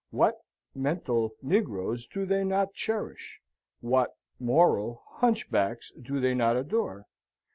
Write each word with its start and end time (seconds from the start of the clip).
What 0.09 0.39
(mental) 0.73 1.35
negroes 1.43 2.07
do 2.07 2.25
they 2.25 2.43
not 2.43 2.73
cherish? 2.73 3.39
what 3.81 4.15
(moral) 4.39 5.03
hunchbacks 5.17 5.91
do 5.91 6.19
they 6.19 6.33
not 6.33 6.57
adore? 6.57 7.05